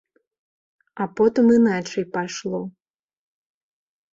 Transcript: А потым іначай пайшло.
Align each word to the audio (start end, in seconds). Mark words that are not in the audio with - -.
А 1.03 1.07
потым 1.19 1.45
іначай 1.57 2.05
пайшло. 2.15 2.61